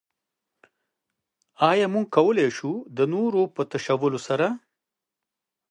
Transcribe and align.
ايا 1.69 1.87
موږ 1.93 2.05
کولای 2.15 2.49
شو 2.57 2.71
د 2.97 2.99
نورو 3.13 3.41
په 3.55 3.61
تشولو 3.71 4.19
سره. 4.27 4.47